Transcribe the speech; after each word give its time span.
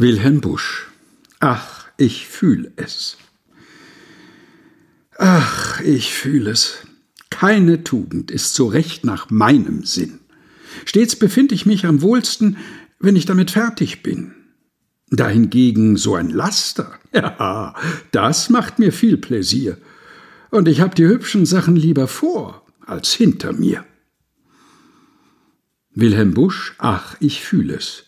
Wilhelm 0.00 0.40
Busch. 0.40 0.86
Ach, 1.40 1.88
ich 1.96 2.28
fühl 2.28 2.70
es. 2.76 3.16
Ach, 5.18 5.80
ich 5.80 6.14
fühl 6.14 6.46
es. 6.46 6.86
Keine 7.30 7.82
Tugend 7.82 8.30
ist 8.30 8.54
so 8.54 8.68
recht 8.68 9.04
nach 9.04 9.28
meinem 9.30 9.84
Sinn. 9.84 10.20
Stets 10.84 11.16
befind 11.16 11.50
ich 11.50 11.66
mich 11.66 11.84
am 11.84 12.00
wohlsten, 12.00 12.58
wenn 13.00 13.16
ich 13.16 13.26
damit 13.26 13.50
fertig 13.50 14.04
bin. 14.04 14.34
Dahingegen 15.10 15.96
so 15.96 16.14
ein 16.14 16.30
Laster, 16.30 16.96
ja, 17.12 17.74
das 18.12 18.50
macht 18.50 18.78
mir 18.78 18.92
viel 18.92 19.16
Pläsier. 19.16 19.78
Und 20.50 20.68
ich 20.68 20.80
hab 20.80 20.94
die 20.94 21.06
hübschen 21.06 21.44
Sachen 21.44 21.74
lieber 21.74 22.06
vor 22.06 22.64
als 22.86 23.12
hinter 23.14 23.52
mir. 23.52 23.84
Wilhelm 25.90 26.34
Busch, 26.34 26.76
Ach, 26.78 27.16
ich 27.18 27.42
fühl 27.42 27.72
es. 27.72 28.07